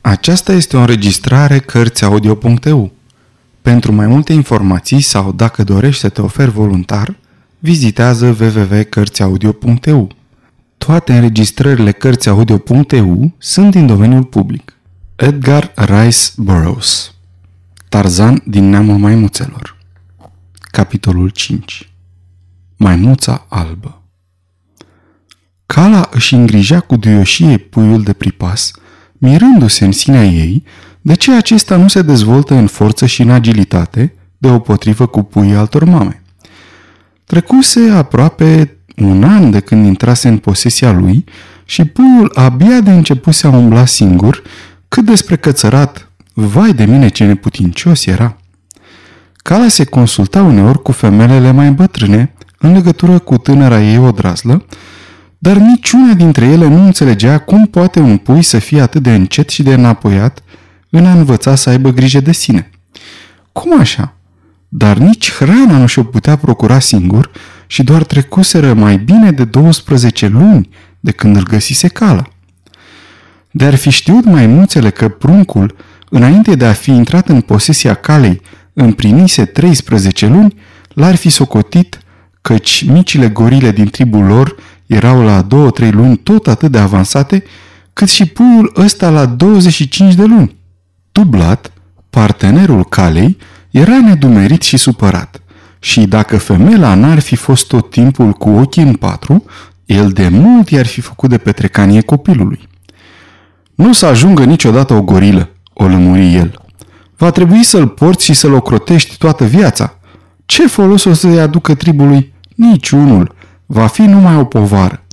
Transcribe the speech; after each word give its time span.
Aceasta 0.00 0.52
este 0.52 0.76
o 0.76 0.80
înregistrare 0.80 1.58
Cărțiaudio.eu. 1.58 2.92
Pentru 3.62 3.92
mai 3.92 4.06
multe 4.06 4.32
informații 4.32 5.00
sau 5.00 5.32
dacă 5.32 5.64
dorești 5.64 6.00
să 6.00 6.08
te 6.08 6.22
oferi 6.22 6.50
voluntar, 6.50 7.16
vizitează 7.58 8.36
www.cărțiaudio.eu. 8.40 10.10
Toate 10.78 11.12
înregistrările 11.12 11.92
Cărțiaudio.eu 11.92 13.32
sunt 13.38 13.70
din 13.70 13.86
domeniul 13.86 14.24
public. 14.24 14.74
Edgar 15.16 15.72
Rice 15.74 16.18
Burroughs 16.36 17.14
Tarzan 17.88 18.42
din 18.46 18.68
neamul 18.68 18.98
maimuțelor 18.98 19.76
Capitolul 20.70 21.28
5 21.28 21.92
Maimuța 22.76 23.46
albă 23.48 24.02
Cala 25.66 26.08
își 26.12 26.34
îngrijea 26.34 26.80
cu 26.80 26.96
duioșie 26.96 27.56
puiul 27.56 28.02
de 28.02 28.12
pripas– 28.12 28.70
mirându-se 29.20 29.84
în 29.84 29.92
sinea 29.92 30.24
ei 30.24 30.62
de 31.00 31.14
ce 31.14 31.32
acesta 31.32 31.76
nu 31.76 31.88
se 31.88 32.02
dezvoltă 32.02 32.54
în 32.54 32.66
forță 32.66 33.06
și 33.06 33.22
în 33.22 33.30
agilitate, 33.30 34.14
deopotrivă 34.38 35.06
cu 35.06 35.22
puii 35.22 35.54
altor 35.54 35.84
mame. 35.84 36.22
Trecuse 37.24 37.80
aproape 37.90 38.76
un 38.96 39.24
an 39.24 39.50
de 39.50 39.60
când 39.60 39.86
intrase 39.86 40.28
în 40.28 40.38
posesia 40.38 40.92
lui 40.92 41.24
și 41.64 41.84
puiul 41.84 42.32
abia 42.34 42.80
de 42.80 42.90
începuse 42.90 43.46
a 43.46 43.50
umbla 43.50 43.84
singur, 43.84 44.42
cât 44.88 45.04
despre 45.04 45.36
cățărat, 45.36 46.10
vai 46.32 46.72
de 46.72 46.84
mine 46.84 47.08
ce 47.08 47.24
neputincios 47.24 48.06
era. 48.06 48.36
Cala 49.36 49.68
se 49.68 49.84
consulta 49.84 50.42
uneori 50.42 50.82
cu 50.82 50.92
femelele 50.92 51.50
mai 51.50 51.70
bătrâne 51.70 52.34
în 52.58 52.72
legătură 52.72 53.18
cu 53.18 53.38
tânăra 53.38 53.82
ei 53.82 53.98
odrazlă, 53.98 54.64
dar 55.42 55.56
niciuna 55.56 56.12
dintre 56.12 56.46
ele 56.46 56.68
nu 56.68 56.84
înțelegea 56.84 57.38
cum 57.38 57.66
poate 57.66 58.00
un 58.00 58.16
pui 58.16 58.42
să 58.42 58.58
fie 58.58 58.80
atât 58.80 59.02
de 59.02 59.14
încet 59.14 59.48
și 59.48 59.62
de 59.62 59.74
înapoiat 59.74 60.42
în 60.90 61.06
a 61.06 61.12
învăța 61.12 61.54
să 61.54 61.70
aibă 61.70 61.90
grijă 61.90 62.20
de 62.20 62.32
sine. 62.32 62.70
Cum 63.52 63.80
așa? 63.80 64.16
Dar 64.68 64.96
nici 64.96 65.32
hrana 65.32 65.78
nu 65.78 65.86
și-o 65.86 66.02
putea 66.02 66.36
procura 66.36 66.78
singur 66.78 67.30
și 67.66 67.82
doar 67.82 68.04
trecuseră 68.04 68.74
mai 68.74 68.96
bine 68.96 69.30
de 69.30 69.44
12 69.44 70.26
luni 70.26 70.68
de 71.00 71.10
când 71.10 71.36
îl 71.36 71.42
găsise 71.42 71.88
cala. 71.88 72.28
De 73.50 73.64
ar 73.64 73.74
fi 73.74 73.90
știut 73.90 74.24
maimuțele 74.24 74.90
că 74.90 75.08
pruncul, 75.08 75.76
înainte 76.08 76.54
de 76.54 76.64
a 76.64 76.72
fi 76.72 76.90
intrat 76.90 77.28
în 77.28 77.40
posesia 77.40 77.94
calei, 77.94 78.40
împlinise 78.72 79.44
13 79.44 80.26
luni, 80.26 80.54
l-ar 80.94 81.14
fi 81.14 81.28
socotit 81.28 82.00
căci 82.40 82.84
micile 82.84 83.28
gorile 83.28 83.70
din 83.70 83.88
tribul 83.88 84.24
lor 84.24 84.56
erau 84.90 85.22
la 85.22 85.46
2-3 85.46 85.90
luni 85.90 86.16
tot 86.16 86.46
atât 86.46 86.70
de 86.70 86.78
avansate, 86.78 87.42
cât 87.92 88.08
și 88.08 88.26
puiul 88.26 88.72
ăsta 88.76 89.10
la 89.10 89.26
25 89.26 90.14
de 90.14 90.24
luni. 90.24 90.56
Tublat, 91.12 91.72
partenerul 92.10 92.84
calei, 92.84 93.36
era 93.70 94.00
nedumerit 94.00 94.62
și 94.62 94.76
supărat. 94.76 95.42
Și 95.78 96.06
dacă 96.06 96.36
femela 96.36 96.94
n-ar 96.94 97.18
fi 97.18 97.36
fost 97.36 97.66
tot 97.66 97.90
timpul 97.90 98.32
cu 98.32 98.48
ochii 98.48 98.82
în 98.82 98.94
patru, 98.94 99.44
el 99.84 100.10
de 100.10 100.28
mult 100.28 100.68
i-ar 100.68 100.86
fi 100.86 101.00
făcut 101.00 101.30
de 101.30 101.38
petrecanie 101.38 102.00
copilului. 102.00 102.68
Nu 103.74 103.92
să 103.92 104.06
ajungă 104.06 104.44
niciodată 104.44 104.94
o 104.94 105.02
gorilă, 105.02 105.48
o 105.72 105.86
lămuri 105.86 106.34
el. 106.34 106.60
Va 107.16 107.30
trebui 107.30 107.62
să-l 107.62 107.88
porți 107.88 108.24
și 108.24 108.32
să-l 108.32 108.52
ocrotești 108.52 109.16
toată 109.18 109.44
viața. 109.44 109.98
Ce 110.46 110.66
folos 110.66 111.04
o 111.04 111.12
să-i 111.12 111.40
aducă 111.40 111.74
tribului? 111.74 112.34
Niciunul 112.54 113.38
va 113.72 113.86
fi 113.86 114.02
numai 114.02 114.36
o 114.36 114.44
povară. 114.44 115.04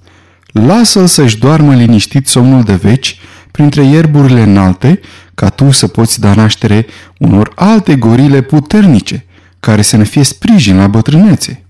Lasă-l 0.47 1.07
să-și 1.07 1.37
doarmă 1.37 1.75
liniștit 1.75 2.27
somnul 2.27 2.63
de 2.63 2.75
veci 2.75 3.19
printre 3.51 3.83
ierburile 3.83 4.41
înalte, 4.41 4.99
ca 5.35 5.49
tu 5.49 5.71
să 5.71 5.87
poți 5.87 6.19
da 6.19 6.33
naștere 6.33 6.85
unor 7.17 7.51
alte 7.55 7.95
gorile 7.95 8.41
puternice, 8.41 9.25
care 9.59 9.81
să 9.81 9.97
ne 9.97 10.03
fie 10.03 10.23
sprijin 10.23 10.77
la 10.77 10.87
bătrânețe. 10.87 11.65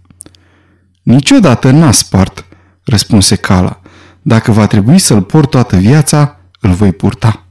Niciodată 1.03 1.71
n-a 1.71 1.91
spart, 1.91 2.45
răspunse 2.83 3.35
Cala. 3.35 3.81
Dacă 4.21 4.51
va 4.51 4.67
trebui 4.67 4.99
să-l 4.99 5.21
port 5.21 5.49
toată 5.49 5.77
viața, 5.77 6.39
îl 6.59 6.71
voi 6.71 6.91
purta. 6.91 7.43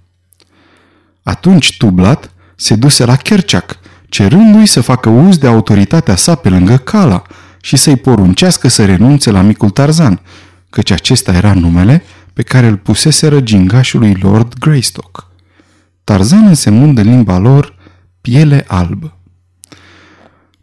Atunci 1.23 1.77
Tublat 1.77 2.31
se 2.55 2.75
duse 2.75 3.05
la 3.05 3.17
Kerceac, 3.17 3.79
cerându-i 4.09 4.67
să 4.67 4.81
facă 4.81 5.09
uz 5.09 5.39
de 5.39 5.47
autoritatea 5.47 6.17
sa 6.17 6.35
pe 6.35 6.49
lângă 6.49 6.77
Cala, 6.77 7.23
și 7.67 7.77
să-i 7.77 7.97
poruncească 7.97 8.69
să 8.69 8.85
renunțe 8.85 9.31
la 9.31 9.41
micul 9.41 9.71
Tarzan, 9.71 10.21
căci 10.71 10.91
acesta 10.91 11.33
era 11.33 11.55
numele 11.55 12.03
pe 12.33 12.43
care 12.43 12.67
îl 12.67 12.77
puseseră 12.77 13.41
gingașului 13.41 14.17
Lord 14.21 14.59
Greystock. 14.59 15.31
Tarzan 16.05 16.47
însemnând 16.47 16.99
în 16.99 17.09
limba 17.09 17.39
lor 17.39 17.77
piele 18.21 18.65
albă. 18.67 19.17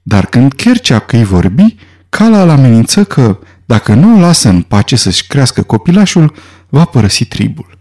Dar 0.02 0.26
când 0.26 0.54
Kerchak 0.54 1.12
îi 1.12 1.24
vorbi, 1.24 1.76
Cala 2.10 2.42
îl 2.42 2.50
amenință 2.50 3.04
că, 3.04 3.40
dacă 3.66 3.94
nu 3.94 4.18
o 4.18 4.20
lasă 4.20 4.50
în 4.50 4.62
pace 4.62 4.96
să-și 4.96 5.28
crească 5.28 5.62
copilașul, 5.62 6.34
va 6.70 6.86
părăsi 6.86 7.26
tribul. 7.26 7.78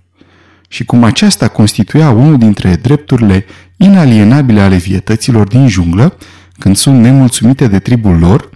Și 0.69 0.85
cum 0.85 1.05
aceasta 1.05 1.49
constituia 1.49 2.11
unul 2.11 2.39
dintre 2.39 2.75
drepturile 2.75 3.45
inalienabile 3.77 4.61
ale 4.61 4.77
vietăților 4.77 5.49
din 5.49 5.69
junglă, 5.69 6.17
când 6.59 6.77
sunt 6.77 7.01
nemulțumite 7.01 7.67
de 7.67 7.79
tribul 7.79 8.19
lor, 8.19 8.51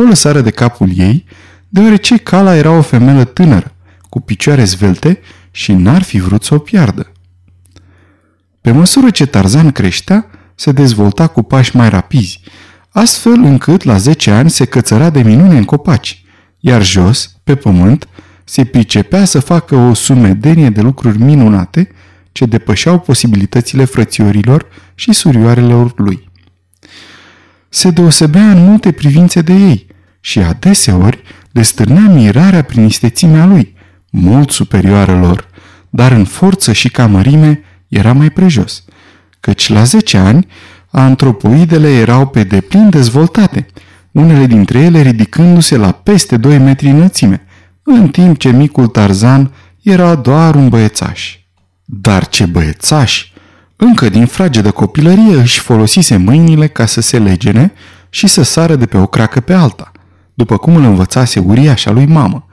o 0.00 0.04
lăsare 0.04 0.40
de 0.40 0.50
capul 0.50 0.90
ei, 0.96 1.24
deoarece 1.68 2.16
Cala 2.16 2.56
era 2.56 2.70
o 2.70 2.82
femeie 2.82 3.24
tânără, 3.24 3.74
cu 4.08 4.20
picioare 4.20 4.64
zvelte 4.64 5.20
și 5.50 5.72
n-ar 5.72 6.02
fi 6.02 6.18
vrut 6.18 6.42
să 6.42 6.54
o 6.54 6.58
piardă. 6.58 7.12
Pe 8.60 8.70
măsură 8.70 9.10
ce 9.10 9.26
Tarzan 9.26 9.70
creștea, 9.72 10.26
se 10.54 10.72
dezvolta 10.72 11.26
cu 11.26 11.42
pași 11.42 11.76
mai 11.76 11.88
rapizi, 11.88 12.40
astfel 12.90 13.42
încât 13.42 13.82
la 13.82 13.96
10 13.96 14.30
ani 14.30 14.50
se 14.50 14.64
cățăra 14.64 15.10
de 15.10 15.22
minune 15.22 15.56
în 15.56 15.64
copaci, 15.64 16.24
iar 16.58 16.84
jos, 16.84 17.36
pe 17.44 17.54
pământ, 17.54 18.08
se 18.44 18.64
pricepea 18.64 19.24
să 19.24 19.40
facă 19.40 19.76
o 19.76 19.94
sumedenie 19.94 20.70
de 20.70 20.80
lucruri 20.80 21.18
minunate 21.18 21.88
ce 22.32 22.46
depășeau 22.46 22.98
posibilitățile 22.98 23.84
frățiorilor 23.84 24.66
și 24.94 25.12
surioarelor 25.12 25.92
lui 25.96 26.27
se 27.68 27.90
deosebea 27.90 28.50
în 28.50 28.64
multe 28.64 28.92
privințe 28.92 29.40
de 29.40 29.52
ei 29.52 29.86
și 30.20 30.38
adeseori 30.38 31.22
le 31.52 31.62
stârnea 31.62 32.08
mirarea 32.08 32.62
prin 32.62 32.84
istețimea 32.84 33.46
lui, 33.46 33.74
mult 34.10 34.50
superioară 34.50 35.18
lor, 35.18 35.48
dar 35.90 36.12
în 36.12 36.24
forță 36.24 36.72
și 36.72 36.90
ca 36.90 37.06
mărime 37.06 37.62
era 37.88 38.12
mai 38.12 38.30
prejos, 38.30 38.84
căci 39.40 39.68
la 39.68 39.84
10 39.84 40.16
ani 40.16 40.46
antropoidele 40.90 41.88
erau 41.88 42.26
pe 42.26 42.44
deplin 42.44 42.90
dezvoltate, 42.90 43.66
unele 44.12 44.46
dintre 44.46 44.78
ele 44.78 45.00
ridicându-se 45.00 45.76
la 45.76 45.92
peste 45.92 46.36
2 46.36 46.58
metri 46.58 46.88
înălțime, 46.88 47.42
în 47.82 48.08
timp 48.08 48.38
ce 48.38 48.50
micul 48.50 48.86
Tarzan 48.86 49.52
era 49.82 50.14
doar 50.14 50.54
un 50.54 50.68
băiețaș. 50.68 51.38
Dar 51.84 52.28
ce 52.28 52.46
băiețaș! 52.46 53.26
Încă 53.80 54.08
din 54.08 54.26
fragedă 54.26 54.70
copilărie 54.70 55.34
își 55.40 55.60
folosise 55.60 56.16
mâinile 56.16 56.66
ca 56.66 56.86
să 56.86 57.00
se 57.00 57.18
legene 57.18 57.72
și 58.10 58.26
să 58.26 58.42
sară 58.42 58.76
de 58.76 58.86
pe 58.86 58.96
o 58.96 59.06
cracă 59.06 59.40
pe 59.40 59.52
alta, 59.52 59.92
după 60.34 60.56
cum 60.56 60.76
îl 60.76 60.82
învățase 60.82 61.38
uriașa 61.38 61.90
lui 61.90 62.06
mamă. 62.06 62.46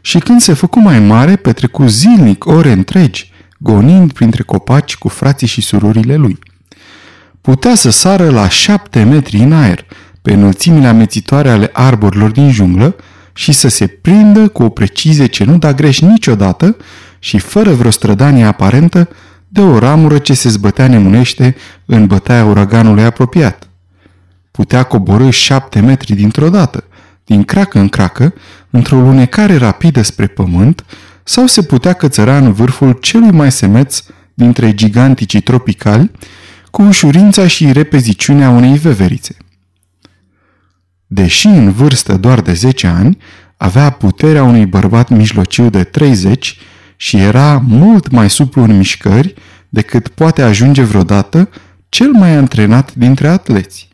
Și 0.00 0.18
când 0.18 0.40
se 0.40 0.52
făcu 0.52 0.80
mai 0.80 0.98
mare, 0.98 1.36
petrecu 1.36 1.86
zilnic 1.86 2.46
ore 2.46 2.72
întregi, 2.72 3.32
gonind 3.58 4.12
printre 4.12 4.42
copaci 4.42 4.96
cu 4.96 5.08
frații 5.08 5.46
și 5.46 5.60
surorile 5.60 6.16
lui. 6.16 6.38
Putea 7.40 7.74
să 7.74 7.90
sară 7.90 8.30
la 8.30 8.48
șapte 8.48 9.02
metri 9.02 9.36
în 9.36 9.52
aer, 9.52 9.84
pe 10.22 10.32
înălțimile 10.32 10.86
amețitoare 10.86 11.50
ale 11.50 11.70
arborilor 11.72 12.30
din 12.30 12.50
junglă 12.50 12.96
și 13.32 13.52
să 13.52 13.68
se 13.68 13.86
prindă 13.86 14.48
cu 14.48 14.62
o 14.62 14.68
precizie 14.68 15.26
ce 15.26 15.44
nu 15.44 15.58
da 15.58 15.72
greș 15.72 16.00
niciodată 16.00 16.76
și 17.18 17.38
fără 17.38 17.72
vreo 17.72 17.90
strădanie 17.90 18.44
aparentă 18.44 19.08
de 19.48 19.60
o 19.60 19.78
ramură 19.78 20.18
ce 20.18 20.34
se 20.34 20.48
zbătea 20.48 20.88
nemunește 20.88 21.56
în 21.84 22.06
bătaia 22.06 22.44
uraganului 22.44 23.04
apropiat. 23.04 23.68
Putea 24.50 24.82
coborâ 24.82 25.30
șapte 25.30 25.80
metri 25.80 26.14
dintr-o 26.14 26.48
dată, 26.48 26.84
din 27.24 27.44
cracă 27.44 27.78
în 27.78 27.88
cracă, 27.88 28.34
într-o 28.70 29.00
lunecare 29.00 29.56
rapidă 29.56 30.02
spre 30.02 30.26
pământ, 30.26 30.84
sau 31.24 31.46
se 31.46 31.62
putea 31.62 31.92
cățăra 31.92 32.36
în 32.36 32.52
vârful 32.52 32.92
celui 32.92 33.30
mai 33.30 33.52
semeț 33.52 34.04
dintre 34.34 34.74
giganticii 34.74 35.40
tropicali, 35.40 36.10
cu 36.70 36.82
ușurința 36.82 37.46
și 37.46 37.72
repeziciunea 37.72 38.48
unei 38.48 38.78
veverițe. 38.78 39.36
Deși 41.06 41.46
în 41.46 41.72
vârstă 41.72 42.16
doar 42.16 42.40
de 42.40 42.52
10 42.52 42.86
ani, 42.86 43.18
avea 43.56 43.90
puterea 43.90 44.42
unui 44.42 44.66
bărbat 44.66 45.08
mijlociu 45.08 45.70
de 45.70 45.84
30 45.84 46.58
și 47.00 47.16
era 47.16 47.62
mult 47.66 48.10
mai 48.10 48.30
suplu 48.30 48.62
în 48.62 48.76
mișcări 48.76 49.34
decât 49.68 50.08
poate 50.08 50.42
ajunge 50.42 50.82
vreodată 50.82 51.48
cel 51.88 52.10
mai 52.10 52.30
antrenat 52.30 52.94
dintre 52.94 53.28
atleți. 53.28 53.88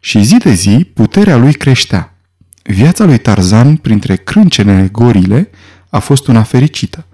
Și 0.00 0.22
zi 0.22 0.36
de 0.36 0.52
zi 0.52 0.90
puterea 0.94 1.36
lui 1.36 1.52
creștea. 1.52 2.14
Viața 2.62 3.04
lui 3.04 3.18
Tarzan 3.18 3.76
printre 3.76 4.16
crâncenele 4.16 4.88
gorile 4.92 5.50
a 5.88 5.98
fost 5.98 6.26
una 6.26 6.42
fericită, 6.42 7.06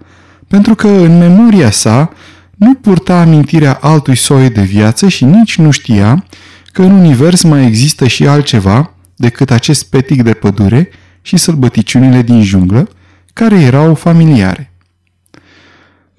pentru 0.47 0.75
că 0.75 0.87
în 0.87 1.17
memoria 1.17 1.71
sa 1.71 2.13
nu 2.55 2.73
purta 2.73 3.21
amintirea 3.21 3.73
altui 3.73 4.15
soi 4.15 4.49
de 4.49 4.61
viață 4.61 5.07
și 5.07 5.25
nici 5.25 5.57
nu 5.57 5.71
știa 5.71 6.25
că 6.71 6.81
în 6.81 6.91
univers 6.91 7.41
mai 7.41 7.65
există 7.65 8.07
și 8.07 8.27
altceva 8.27 8.93
decât 9.15 9.51
acest 9.51 9.89
petic 9.89 10.23
de 10.23 10.33
pădure 10.33 10.89
și 11.21 11.37
sălbăticiunile 11.37 12.21
din 12.21 12.43
junglă, 12.43 12.89
care 13.33 13.61
erau 13.61 13.95
familiare. 13.95 14.68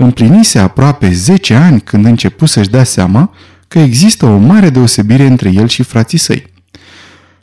Împlinise 0.02 0.58
aproape 0.58 1.12
10 1.12 1.55
ani 1.55 1.81
când 1.81 2.05
începu 2.05 2.47
să-și 2.47 2.70
dea 2.70 2.85
seama 2.85 3.35
că 3.69 3.79
există 3.79 4.26
o 4.26 4.37
mare 4.37 4.70
deosebire 4.70 5.26
între 5.26 5.50
el 5.52 5.69
și 5.69 5.82
frații 5.82 6.19
săi. 6.19 6.47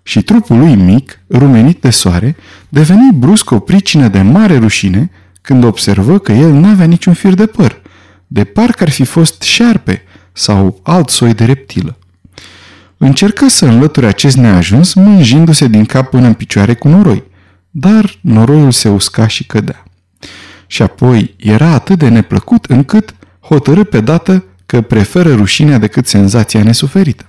Și 0.03 0.21
trupul 0.21 0.57
lui 0.57 0.75
mic, 0.75 1.19
rumenit 1.29 1.81
de 1.81 1.89
soare, 1.89 2.35
deveni 2.69 3.13
brusc 3.13 3.51
o 3.51 3.59
pricină 3.59 4.07
de 4.07 4.21
mare 4.21 4.57
rușine 4.57 5.11
când 5.41 5.63
observă 5.63 6.17
că 6.17 6.31
el 6.31 6.51
n-avea 6.51 6.85
niciun 6.85 7.13
fir 7.13 7.33
de 7.33 7.45
păr, 7.45 7.81
de 8.27 8.43
parcă 8.43 8.83
ar 8.83 8.89
fi 8.89 9.03
fost 9.03 9.41
șarpe 9.41 10.01
sau 10.33 10.79
alt 10.83 11.09
soi 11.09 11.33
de 11.33 11.45
reptilă. 11.45 11.97
Încercă 12.97 13.47
să 13.47 13.65
înlăture 13.65 14.07
acest 14.07 14.37
neajuns 14.37 14.93
mânjindu-se 14.93 15.67
din 15.67 15.85
cap 15.85 16.09
până 16.09 16.27
în 16.27 16.33
picioare 16.33 16.73
cu 16.73 16.87
noroi, 16.87 17.23
dar 17.69 18.17
noroiul 18.21 18.71
se 18.71 18.89
usca 18.89 19.27
și 19.27 19.45
cădea. 19.45 19.86
Și 20.67 20.81
apoi 20.81 21.35
era 21.37 21.69
atât 21.69 21.97
de 21.97 22.09
neplăcut 22.09 22.65
încât 22.65 23.15
hotărâ 23.39 23.83
pe 23.83 23.99
dată 23.99 24.43
că 24.65 24.81
preferă 24.81 25.35
rușinea 25.35 25.77
decât 25.77 26.07
senzația 26.07 26.63
nesuferită. 26.63 27.27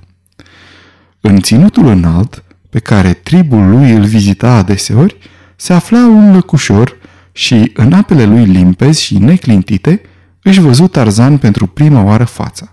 În 1.21 1.41
ținutul 1.41 1.87
înalt, 1.87 2.43
pe 2.71 2.79
care 2.79 3.13
tribul 3.13 3.71
lui 3.71 3.91
îl 3.91 4.05
vizita 4.05 4.51
adeseori, 4.53 5.17
se 5.57 5.73
afla 5.73 6.07
un 6.07 6.33
lăcușor 6.33 6.97
și, 7.33 7.71
în 7.75 7.93
apele 7.93 8.25
lui 8.25 8.45
limpezi 8.45 9.03
și 9.03 9.19
neclintite, 9.19 10.01
își 10.43 10.61
văzut 10.61 10.93
Tarzan 10.93 11.39
pentru 11.39 11.67
prima 11.67 12.03
oară 12.03 12.25
fața. 12.25 12.71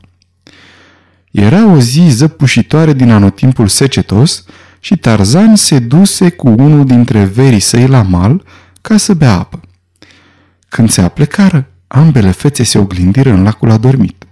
Era 1.32 1.66
o 1.66 1.80
zi 1.80 2.08
zăpușitoare 2.10 2.94
din 2.94 3.12
anotimpul 3.12 3.68
secetos 3.68 4.46
și 4.80 4.98
Tarzan 4.98 5.56
se 5.56 5.80
duse 5.80 6.30
cu 6.30 6.48
unul 6.48 6.86
dintre 6.86 7.24
verii 7.24 7.60
săi 7.60 7.88
la 7.88 8.02
mal 8.02 8.44
ca 8.82 8.98
să 8.98 9.14
bea 9.14 9.34
apă. 9.34 9.60
Când 10.75 10.89
se 10.89 11.01
aplecară, 11.01 11.68
ambele 11.88 12.31
fețe 12.31 12.63
se 12.63 12.77
oglindiră 12.77 13.30
în 13.30 13.44
lacul 13.44 13.72
adormit. 13.72 14.25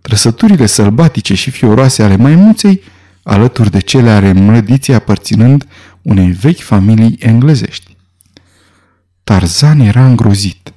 Trăsăturile 0.00 0.66
sălbatice 0.66 1.34
și 1.34 1.50
fioroase 1.50 2.02
ale 2.02 2.16
maimuței, 2.16 2.82
alături 3.22 3.70
de 3.70 3.80
cele 3.80 4.10
ale 4.10 4.32
mlădiții 4.32 4.94
aparținând 4.94 5.66
unei 6.02 6.30
vechi 6.30 6.60
familii 6.60 7.16
englezești. 7.20 7.96
Tarzan 9.24 9.80
era 9.80 10.06
îngrozit. 10.06 10.72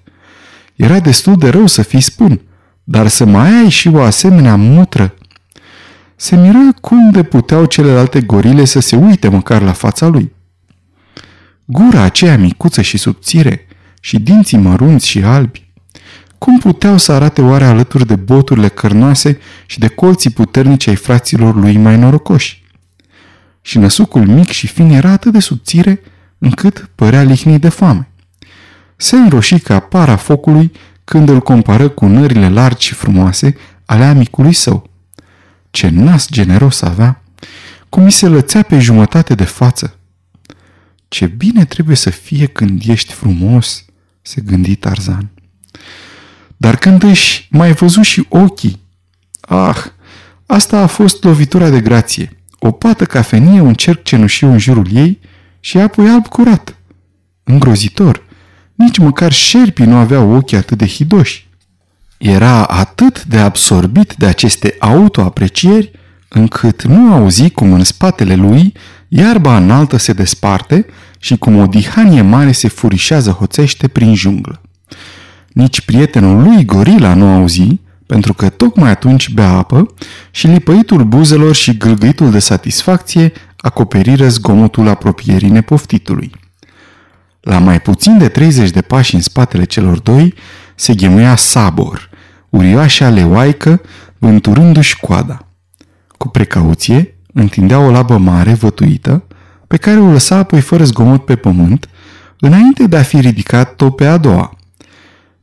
Era 0.75 1.00
destul 1.00 1.38
de 1.38 1.50
rău 1.50 1.68
să 1.68 1.81
fii 1.81 2.01
spun, 2.01 2.42
dar 2.83 3.07
să 3.07 3.25
mai 3.25 3.50
ai 3.50 3.69
și 3.69 3.88
o 3.88 4.01
asemenea 4.01 4.56
mutră. 4.56 5.13
Se 6.15 6.36
miră 6.36 6.74
cum 6.81 7.12
de 7.12 7.24
puteau 7.24 7.65
celelalte 7.65 8.21
gorile 8.21 8.65
să 8.65 8.80
se 8.80 8.95
uite 8.95 9.27
măcar 9.27 9.62
la 9.62 9.74
fața 9.74 10.07
lui. 10.07 10.31
Gura 11.65 12.01
aceea 12.01 12.38
micuță 12.38 12.81
și 12.81 12.98
subțire 12.98 13.68
și 14.04 14.20
dinții 14.20 14.58
mărunți 14.58 15.08
și 15.08 15.24
albi. 15.24 15.72
Cum 16.38 16.60
puteau 16.60 16.98
să 16.98 17.12
arate 17.12 17.42
oare 17.42 17.66
alături 17.66 18.08
de 18.08 18.16
boturile 18.16 18.68
cărnoase 18.68 19.40
și 19.66 19.80
de 19.80 19.88
colții 19.88 20.30
puternici 20.30 20.88
ai 20.88 20.96
fraților 20.96 21.56
lui 21.56 21.78
mai 21.78 21.98
norocoși? 21.98 22.64
Și 23.62 23.78
năsucul 23.78 24.26
mic 24.26 24.50
și 24.50 24.68
fin 24.68 24.90
era 24.90 25.10
atât 25.10 25.32
de 25.32 25.40
subțire 25.40 26.02
încât 26.38 26.90
părea 26.96 27.24
lihnit 27.24 27.62
de 27.62 27.70
foame 27.70 28.08
se 29.04 29.16
înroși 29.16 29.60
ca 29.60 29.80
para 29.80 30.16
focului 30.16 30.72
când 31.04 31.30
îl 31.30 31.40
compară 31.40 31.90
cu 31.90 32.06
nările 32.06 32.50
largi 32.50 32.86
și 32.86 32.94
frumoase 32.94 33.56
ale 33.86 34.04
amicului 34.04 34.54
său. 34.54 34.90
Ce 35.72 35.90
nas 35.90 36.30
generos 36.30 36.82
avea! 36.82 37.24
Cum 37.90 38.04
mi 38.04 38.12
se 38.12 38.28
lățea 38.28 38.62
pe 38.62 38.80
jumătate 38.80 39.36
de 39.36 39.44
față! 39.44 39.98
Ce 41.08 41.26
bine 41.26 41.66
trebuie 41.66 41.96
să 41.96 42.10
fie 42.10 42.46
când 42.46 42.82
ești 42.86 43.14
frumos, 43.14 43.86
se 44.24 44.42
gândi 44.42 44.75
Tarzan. 44.75 45.30
Dar 46.58 46.75
când 46.75 47.04
își 47.04 47.48
mai 47.52 47.74
văzut 47.74 48.04
și 48.04 48.25
ochii, 48.30 48.80
ah, 49.42 49.86
asta 50.46 50.80
a 50.80 50.88
fost 50.88 51.24
lovitura 51.24 51.70
de 51.70 51.80
grație. 51.81 52.38
O 52.60 52.72
pată 52.72 53.06
cafenie, 53.06 53.62
un 53.62 53.74
cerc 53.74 54.04
cenușiu 54.04 54.52
în 54.52 54.58
jurul 54.58 54.88
ei 54.94 55.20
și 55.60 55.78
apoi 55.78 56.10
alb 56.10 56.28
curat. 56.28 56.75
Îngrozitor, 57.44 58.24
nici 58.75 58.98
măcar 58.98 59.31
șerpii 59.31 59.86
nu 59.86 59.96
aveau 59.96 60.36
ochii 60.36 60.58
atât 60.58 60.78
de 60.78 60.88
hidoși. 60.88 61.48
Era 62.18 62.64
atât 62.64 63.25
de 63.25 63.38
absorbit 63.38 64.14
de 64.18 64.25
aceste 64.25 64.75
autoaprecieri, 64.80 65.92
încât 66.28 66.84
nu 66.84 67.14
auzi 67.14 67.50
cum 67.50 67.74
în 67.74 67.84
spatele 67.84 68.36
lui 68.36 68.74
iarba 69.16 69.58
înaltă 69.58 69.98
se 69.98 70.14
desparte 70.14 70.86
și 71.24 71.38
cum 71.38 71.58
o 71.58 71.66
dihanie 71.66 72.22
mare 72.22 72.52
se 72.52 72.68
furișează 72.68 73.31
hoțește 73.31 73.88
prin 73.88 74.16
junglă. 74.16 74.62
Nici 75.50 75.81
prietenul 75.81 76.44
lui 76.44 76.66
gorila 76.66 77.14
nu 77.14 77.34
auzi, 77.34 77.80
pentru 78.06 78.34
că 78.34 78.50
tocmai 78.50 78.90
atunci 78.90 79.30
bea 79.30 79.50
apă 79.50 79.94
și 80.31 80.48
lipăitul 80.48 81.04
buzelor 81.04 81.56
și 81.56 81.78
gâlgâitul 81.78 82.31
de 82.31 82.40
satisfacție 82.40 83.31
acoperiră 83.58 84.28
zgomotul 84.28 84.88
apropierii 84.88 85.50
nepoftitului. 85.50 86.31
La 87.40 87.60
mai 87.60 87.81
puțin 87.81 88.18
de 88.18 88.28
30 88.28 88.70
de 88.70 88.81
pași 88.81 89.16
în 89.16 89.22
spatele 89.22 89.64
celor 89.64 90.00
doi 90.00 90.34
se 90.75 90.94
ghemuia 90.94 91.36
Sabor, 91.36 92.10
urioașa 92.50 93.10
leoaică, 93.10 93.81
vânturându-și 94.18 95.00
coada. 95.00 95.48
Cu 96.18 96.28
precauție, 96.28 97.18
întindea 97.34 97.80
o 97.80 97.92
labă 97.92 98.18
mare, 98.18 98.54
vătuită, 98.54 99.28
pe 99.74 99.80
care 99.80 100.00
o 100.00 100.12
lăsa 100.12 100.36
apoi 100.36 100.62
fără 100.62 100.84
zgomot 100.84 101.25
pe 101.25 101.36
pământ, 101.36 101.90
înainte 102.40 102.88
de 102.88 102.98
a 102.98 103.04
fi 103.04 103.20
ridicat 103.20 103.75
tot 103.75 103.96
pe 103.96 104.06
a 104.06 104.18
doua. 104.18 104.58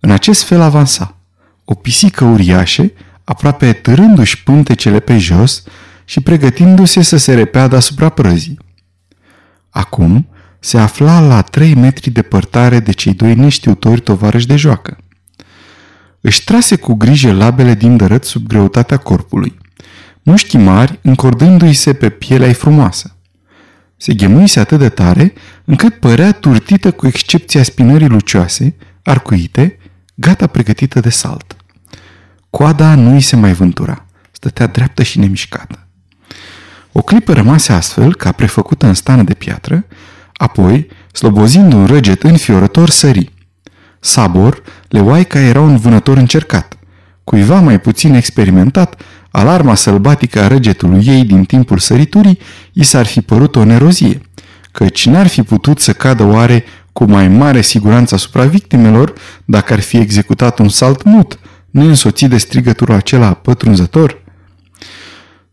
În 0.01 0.11
acest 0.11 0.43
fel 0.43 0.61
avansa. 0.61 1.17
O 1.65 1.75
pisică 1.75 2.25
uriașă, 2.25 2.91
aproape 3.25 3.73
târându-și 3.73 4.43
pântecele 4.43 5.01
pe 5.01 5.19
jos 5.19 5.63
și 6.05 6.21
pregătindu-se 6.21 7.03
să 7.03 7.17
se 7.17 7.35
repeadă 7.35 7.77
asupra 7.77 8.09
prăzii. 8.09 8.59
Acum, 9.71 10.29
se 10.59 10.79
afla 10.79 11.21
la 11.21 11.43
trei 11.43 11.75
metri 11.75 12.11
departare 12.11 12.81
de 12.81 12.93
cei 12.93 13.15
doi 13.15 13.35
neștiutori 13.35 14.01
tovarăși 14.01 14.47
de 14.47 14.57
joacă. 14.57 14.99
Își 16.21 16.45
trase 16.45 16.77
cu 16.77 16.95
grijă 16.95 17.33
labele 17.33 17.75
din 17.75 17.97
dărăt 17.97 18.25
sub 18.25 18.47
greutatea 18.47 18.97
corpului, 18.97 19.59
mușchii 20.23 20.59
mari 20.59 20.99
încordându-i 21.03 21.73
se 21.73 21.93
pe 21.93 22.09
pielea 22.09 22.53
frumoasă. 22.53 23.15
Se 24.03 24.15
ghemuise 24.15 24.61
atât 24.61 24.79
de 24.79 24.89
tare 24.89 25.33
încât 25.65 25.95
părea 25.95 26.33
turtită 26.33 26.91
cu 26.91 27.07
excepția 27.07 27.63
spinării 27.63 28.09
lucioase, 28.09 28.77
arcuite, 29.03 29.79
gata 30.15 30.47
pregătită 30.47 31.01
de 31.01 31.11
salt. 31.11 31.57
Coada 32.51 32.95
nu 32.95 33.13
îi 33.13 33.21
se 33.21 33.37
mai 33.37 33.53
vântura, 33.53 34.07
stătea 34.31 34.67
dreaptă 34.67 35.03
și 35.03 35.19
nemișcată. 35.19 35.87
O 36.93 37.03
clipă 37.03 37.33
rămase 37.33 37.73
astfel, 37.73 38.15
ca 38.15 38.33
prefăcută 38.33 38.87
în 38.87 38.95
stană 38.95 39.23
de 39.23 39.35
piatră, 39.35 39.87
Apoi, 40.33 40.87
slobozind 41.13 41.73
un 41.73 41.87
răget 41.87 42.23
înfiorător, 42.23 42.89
sări. 42.89 43.33
Sabor, 43.99 44.63
leoaica 44.89 45.39
era 45.39 45.61
un 45.61 45.77
vânător 45.77 46.17
încercat. 46.17 46.79
Cuiva 47.25 47.61
mai 47.61 47.81
puțin 47.81 48.15
experimentat, 48.15 49.03
alarma 49.31 49.75
sălbatică 49.75 50.41
a 50.41 50.47
răgetului 50.47 51.07
ei 51.07 51.25
din 51.25 51.45
timpul 51.45 51.79
săriturii 51.79 52.39
i 52.81 52.85
s-ar 52.85 53.07
fi 53.07 53.21
părut 53.21 53.57
o 53.57 53.65
nerozie, 53.65 54.21
căci 54.73 55.07
n-ar 55.07 55.27
fi 55.27 55.43
putut 55.43 55.79
să 55.79 55.93
cadă 55.93 56.25
oare 56.25 56.65
cu 56.93 57.05
mai 57.05 57.29
mare 57.29 57.61
siguranță 57.61 58.15
asupra 58.15 58.45
victimelor 58.45 59.13
dacă 59.45 59.73
ar 59.73 59.81
fi 59.81 59.97
executat 59.97 60.59
un 60.59 60.69
salt 60.69 61.03
mut, 61.03 61.39
neînsoțit 61.71 62.31
de 62.31 62.39
strigăturul 62.39 62.95
acela 62.95 63.33
pătrunzător? 63.33 64.23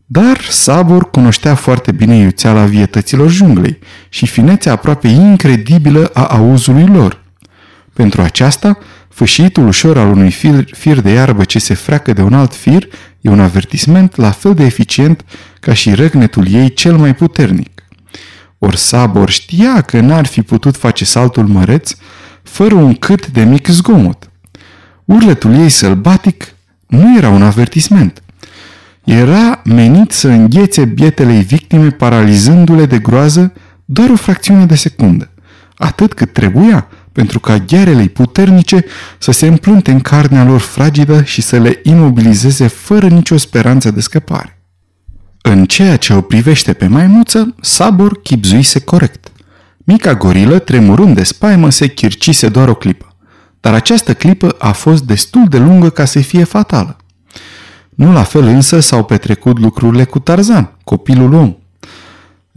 Dar 0.06 0.40
Sabor 0.40 1.10
cunoștea 1.10 1.54
foarte 1.54 1.92
bine 1.92 2.16
iuțeala 2.16 2.64
vietăților 2.64 3.30
junglei 3.30 3.78
și 4.08 4.26
finețea 4.26 4.72
aproape 4.72 5.08
incredibilă 5.08 6.10
a 6.14 6.24
auzului 6.26 6.86
lor. 6.86 7.24
Pentru 7.92 8.22
aceasta, 8.22 8.78
fâșitul 9.08 9.66
ușor 9.66 9.98
al 9.98 10.08
unui 10.08 10.30
fir, 10.30 10.64
fir 10.72 11.00
de 11.00 11.10
iarbă 11.10 11.44
ce 11.44 11.58
se 11.58 11.74
freacă 11.74 12.12
de 12.12 12.22
un 12.22 12.34
alt 12.34 12.54
fir 12.54 12.88
e 13.20 13.30
un 13.30 13.40
avertisment 13.40 14.16
la 14.16 14.30
fel 14.30 14.54
de 14.54 14.64
eficient 14.64 15.24
ca 15.60 15.72
și 15.72 15.94
răgnetul 15.94 16.46
ei 16.52 16.72
cel 16.74 16.96
mai 16.96 17.14
puternic. 17.14 17.82
Or 18.58 18.74
Sabor 18.74 19.30
știa 19.30 19.80
că 19.80 20.00
n-ar 20.00 20.26
fi 20.26 20.42
putut 20.42 20.76
face 20.76 21.04
saltul 21.04 21.46
măreț 21.46 21.92
fără 22.42 22.74
un 22.74 22.94
cât 22.94 23.26
de 23.26 23.44
mic 23.44 23.66
zgomot. 23.66 24.30
Urletul 25.04 25.54
ei 25.54 25.68
sălbatic 25.68 26.54
nu 26.86 27.16
era 27.16 27.28
un 27.28 27.42
avertisment– 27.42 28.22
era 29.08 29.60
menit 29.64 30.12
să 30.12 30.28
înghețe 30.28 30.84
bietele 30.84 31.38
victime 31.38 31.90
paralizându-le 31.90 32.86
de 32.86 32.98
groază 32.98 33.52
doar 33.84 34.10
o 34.10 34.16
fracțiune 34.16 34.66
de 34.66 34.74
secundă, 34.74 35.30
atât 35.76 36.12
cât 36.12 36.32
trebuia 36.32 36.86
pentru 37.18 37.40
ca 37.40 37.58
ghearele 37.58 38.06
puternice 38.06 38.84
să 39.18 39.30
se 39.30 39.46
împlunte 39.46 39.90
în 39.90 40.00
carnea 40.00 40.44
lor 40.44 40.60
fragidă 40.60 41.22
și 41.22 41.42
să 41.42 41.58
le 41.58 41.80
imobilizeze 41.82 42.66
fără 42.66 43.08
nicio 43.08 43.36
speranță 43.36 43.90
de 43.90 44.00
scăpare. 44.00 44.62
În 45.42 45.66
ceea 45.66 45.96
ce 45.96 46.14
o 46.14 46.20
privește 46.20 46.72
pe 46.72 46.86
maimuță, 46.86 47.54
Sabor 47.60 48.20
chipzuise 48.22 48.80
corect. 48.80 49.32
Mica 49.78 50.14
gorilă, 50.14 50.58
tremurând 50.58 51.14
de 51.14 51.22
spaimă, 51.22 51.70
se 51.70 51.88
chircise 51.88 52.48
doar 52.48 52.68
o 52.68 52.74
clipă. 52.74 53.16
Dar 53.60 53.74
această 53.74 54.14
clipă 54.14 54.48
a 54.58 54.72
fost 54.72 55.04
destul 55.04 55.46
de 55.48 55.58
lungă 55.58 55.90
ca 55.90 56.04
să 56.04 56.18
fie 56.18 56.44
fatală. 56.44 56.96
Nu 57.88 58.12
la 58.12 58.22
fel 58.22 58.44
însă 58.44 58.80
s-au 58.80 59.04
petrecut 59.04 59.58
lucrurile 59.58 60.04
cu 60.04 60.18
Tarzan, 60.18 60.76
copilul 60.84 61.32
om. 61.32 61.56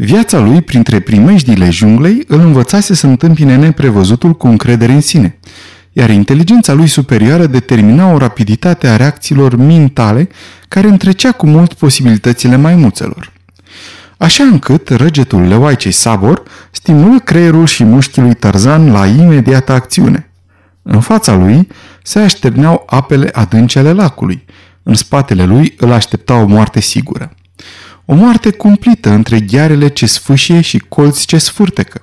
Viața 0.04 0.40
lui, 0.40 0.62
printre 0.62 1.00
primejdile 1.00 1.70
junglei, 1.70 2.24
îl 2.28 2.40
învățase 2.40 2.94
să 2.94 3.08
întâmpine 3.08 3.56
neprevăzutul 3.56 4.34
cu 4.34 4.48
încredere 4.48 4.92
în 4.92 5.02
sine, 5.02 5.38
iar 5.92 6.10
inteligența 6.10 6.74
lui 6.74 6.88
superioară 6.88 7.46
determina 7.46 8.14
o 8.14 8.18
rapiditate 8.18 8.88
a 8.88 8.96
reacțiilor 8.96 9.56
mentale 9.56 10.30
care 10.68 10.88
întrecea 10.88 11.32
cu 11.32 11.48
mult 11.48 11.74
posibilitățile 11.74 12.56
maimuțelor. 12.56 13.32
Așa 14.18 14.44
încât 14.44 14.90
răgetul 14.90 15.48
leoaicei 15.48 15.92
Sabor 15.92 16.44
stimulă 16.72 17.20
creierul 17.20 17.66
și 17.66 17.84
mușchii 17.84 18.22
lui 18.22 18.34
Tarzan 18.34 18.92
la 18.92 19.06
imediată 19.06 19.72
acțiune. 19.72 20.32
În 20.82 21.00
fața 21.00 21.36
lui 21.36 21.68
se 22.04 22.20
așterneau 22.20 22.84
apele 22.86 23.30
adânci 23.34 23.76
ale 23.76 23.92
lacului. 23.92 24.46
În 24.84 24.94
spatele 24.94 25.44
lui 25.44 25.74
îl 25.78 25.92
aștepta 25.92 26.34
o 26.34 26.46
moarte 26.46 26.80
sigură. 26.80 27.36
O 28.06 28.14
moarte 28.14 28.52
cumplită 28.52 29.10
între 29.10 29.40
ghearele 29.40 29.88
ce 29.88 30.06
sfâșie 30.06 30.62
și 30.62 30.78
colți 30.78 31.26
ce 31.26 31.38
sfârtecă. 31.38 32.02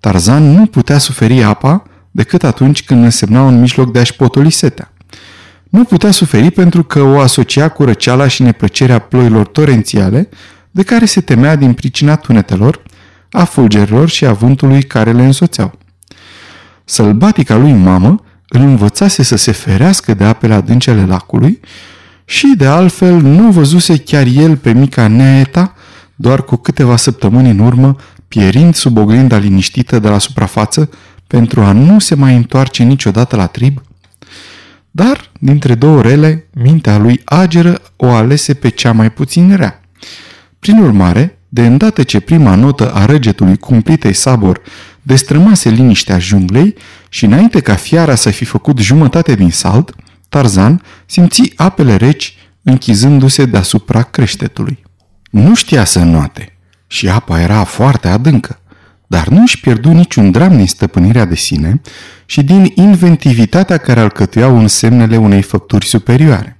Tarzan 0.00 0.52
nu 0.52 0.66
putea 0.66 0.98
suferi 0.98 1.42
apa 1.42 1.82
decât 2.10 2.42
atunci 2.44 2.84
când 2.84 3.04
însemna 3.04 3.42
un 3.42 3.60
mijloc 3.60 3.92
de 3.92 3.98
a-și 3.98 4.14
potoli 4.14 4.50
setea. 4.50 4.92
Nu 5.68 5.84
putea 5.84 6.10
suferi 6.10 6.50
pentru 6.50 6.82
că 6.82 7.02
o 7.02 7.18
asocia 7.18 7.68
cu 7.68 7.84
răceala 7.84 8.28
și 8.28 8.42
neplăcerea 8.42 8.98
ploilor 8.98 9.46
torențiale, 9.46 10.28
de 10.70 10.82
care 10.82 11.04
se 11.04 11.20
temea 11.20 11.56
din 11.56 11.72
pricina 11.72 12.16
tunetelor, 12.16 12.82
a 13.30 13.44
fulgerilor 13.44 14.08
și 14.08 14.26
a 14.26 14.32
vântului 14.32 14.82
care 14.82 15.12
le 15.12 15.24
însoțeau. 15.24 15.78
Sălbatica 16.84 17.56
lui 17.56 17.72
mamă 17.72 18.22
îl 18.48 18.60
învățase 18.60 19.22
să 19.22 19.36
se 19.36 19.52
ferească 19.52 20.14
de 20.14 20.24
apele 20.24 20.54
adânci 20.54 20.88
ale 20.88 21.04
lacului 21.04 21.60
și, 22.30 22.54
de 22.56 22.66
altfel, 22.66 23.20
nu 23.20 23.50
văzuse 23.50 23.96
chiar 23.96 24.26
el 24.26 24.56
pe 24.56 24.72
mica 24.72 25.06
Neeta 25.06 25.74
doar 26.16 26.42
cu 26.42 26.56
câteva 26.56 26.96
săptămâni 26.96 27.50
în 27.50 27.58
urmă, 27.58 27.96
pierind 28.28 28.74
sub 28.74 28.96
oglinda 28.96 29.36
liniștită 29.36 29.98
de 29.98 30.08
la 30.08 30.18
suprafață 30.18 30.90
pentru 31.26 31.60
a 31.60 31.72
nu 31.72 31.98
se 31.98 32.14
mai 32.14 32.34
întoarce 32.36 32.82
niciodată 32.82 33.36
la 33.36 33.46
trib? 33.46 33.82
Dar, 34.90 35.30
dintre 35.40 35.74
două 35.74 36.02
rele, 36.02 36.48
mintea 36.54 36.98
lui 36.98 37.20
ageră 37.24 37.80
o 37.96 38.10
alese 38.10 38.54
pe 38.54 38.68
cea 38.68 38.92
mai 38.92 39.12
puțin 39.12 39.56
rea. 39.56 39.80
Prin 40.58 40.78
urmare, 40.78 41.38
de 41.48 41.66
îndată 41.66 42.02
ce 42.02 42.20
prima 42.20 42.54
notă 42.54 42.92
a 42.92 43.04
răgetului 43.04 43.56
cumplitei 43.56 44.12
sabor 44.12 44.60
destrămase 45.02 45.68
liniștea 45.68 46.18
junglei 46.18 46.74
și 47.08 47.24
înainte 47.24 47.60
ca 47.60 47.74
fiara 47.74 48.14
să 48.14 48.30
fi 48.30 48.44
făcut 48.44 48.78
jumătate 48.78 49.34
din 49.34 49.50
salt, 49.50 49.94
Tarzan 50.28 50.82
simți 51.06 51.52
apele 51.56 51.96
reci 51.96 52.36
închizându-se 52.62 53.44
deasupra 53.44 54.02
creștetului. 54.02 54.82
Nu 55.30 55.54
știa 55.54 55.84
să 55.84 55.98
înoate 55.98 56.56
și 56.86 57.08
apa 57.08 57.40
era 57.40 57.64
foarte 57.64 58.08
adâncă, 58.08 58.60
dar 59.06 59.28
nu 59.28 59.40
își 59.40 59.60
pierdu 59.60 59.90
niciun 59.90 60.30
dram 60.30 60.56
din 60.56 60.66
stăpânirea 60.66 61.24
de 61.24 61.34
sine 61.34 61.80
și 62.26 62.42
din 62.42 62.72
inventivitatea 62.74 63.76
care 63.76 64.00
alcătuiau 64.00 64.58
în 64.58 64.68
semnele 64.68 65.16
unei 65.16 65.42
făpturi 65.42 65.86
superioare. 65.86 66.58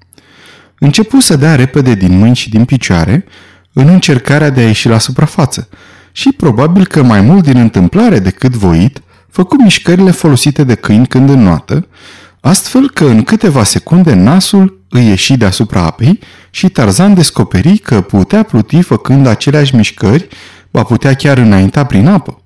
Începu 0.78 1.20
să 1.20 1.36
dea 1.36 1.54
repede 1.54 1.94
din 1.94 2.18
mâini 2.18 2.36
și 2.36 2.50
din 2.50 2.64
picioare 2.64 3.24
în 3.72 3.88
încercarea 3.88 4.50
de 4.50 4.60
a 4.60 4.66
ieși 4.66 4.88
la 4.88 4.98
suprafață 4.98 5.68
și 6.12 6.32
probabil 6.32 6.86
că 6.86 7.02
mai 7.02 7.20
mult 7.20 7.42
din 7.42 7.56
întâmplare 7.56 8.18
decât 8.18 8.52
voit, 8.52 9.02
făcu 9.30 9.62
mișcările 9.62 10.10
folosite 10.10 10.64
de 10.64 10.74
câini 10.74 11.06
când 11.06 11.28
înnoată, 11.28 11.86
astfel 12.40 12.90
că 12.90 13.04
în 13.04 13.22
câteva 13.22 13.64
secunde 13.64 14.14
nasul 14.14 14.82
îi 14.88 15.06
ieși 15.06 15.36
deasupra 15.36 15.82
apei 15.82 16.18
și 16.50 16.68
Tarzan 16.68 17.14
descoperi 17.14 17.78
că 17.78 18.00
putea 18.00 18.42
pluti 18.42 18.82
făcând 18.82 19.26
aceleași 19.26 19.74
mișcări, 19.74 20.28
va 20.70 20.82
putea 20.82 21.14
chiar 21.14 21.38
înainta 21.38 21.84
prin 21.84 22.06
apă. 22.06 22.40